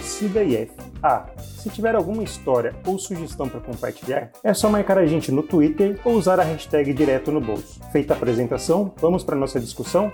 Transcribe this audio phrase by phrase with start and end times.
[0.00, 0.70] CIDAIF.
[1.02, 5.42] Ah, se tiver alguma história ou sugestão para compartilhar, é só marcar a gente no
[5.42, 7.80] Twitter ou usar a hashtag direto no bolso.
[7.90, 10.12] Feita a apresentação, vamos para nossa discussão?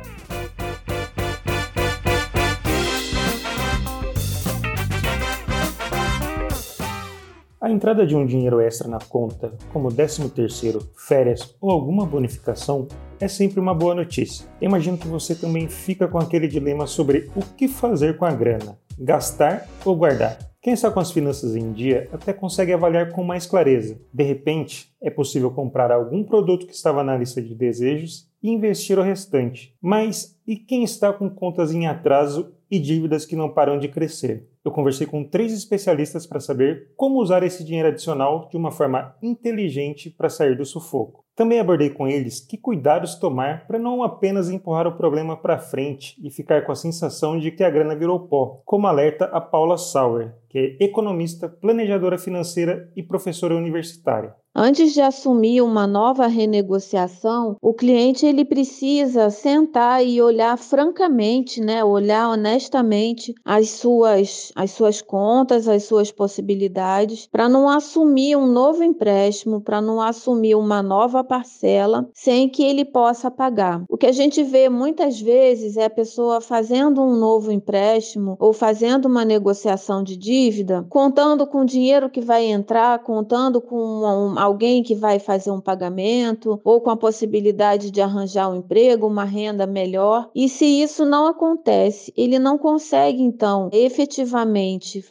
[7.68, 12.88] A entrada de um dinheiro extra na conta, como 13º, férias ou alguma bonificação,
[13.20, 14.48] é sempre uma boa notícia.
[14.58, 18.78] Imagino que você também fica com aquele dilema sobre o que fazer com a grana,
[18.98, 20.38] gastar ou guardar.
[20.62, 24.00] Quem está com as finanças em dia até consegue avaliar com mais clareza.
[24.14, 28.98] De repente, é possível comprar algum produto que estava na lista de desejos e investir
[28.98, 29.76] o restante.
[29.78, 34.48] Mas e quem está com contas em atraso e dívidas que não param de crescer?
[34.68, 39.16] Eu conversei com três especialistas para saber como usar esse dinheiro adicional de uma forma
[39.22, 41.24] inteligente para sair do sufoco.
[41.34, 46.20] Também abordei com eles que cuidados tomar para não apenas empurrar o problema para frente
[46.22, 49.78] e ficar com a sensação de que a grana virou pó, como alerta a Paula
[49.78, 54.34] Sauer, que é economista, planejadora financeira e professora universitária.
[54.60, 61.84] Antes de assumir uma nova renegociação, o cliente ele precisa sentar e olhar francamente, né,
[61.84, 68.82] olhar honestamente as suas as suas contas, as suas possibilidades, para não assumir um novo
[68.82, 73.84] empréstimo, para não assumir uma nova parcela sem que ele possa pagar.
[73.88, 78.52] O que a gente vê muitas vezes é a pessoa fazendo um novo empréstimo ou
[78.52, 84.38] fazendo uma negociação de dívida, contando com o dinheiro que vai entrar, contando com um,
[84.40, 89.24] alguém que vai fazer um pagamento ou com a possibilidade de arranjar um emprego, uma
[89.24, 90.28] renda melhor.
[90.34, 94.37] E se isso não acontece, ele não consegue então efetivamente